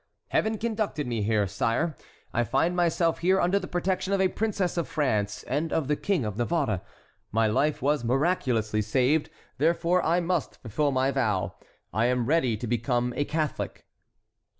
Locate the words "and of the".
5.43-5.95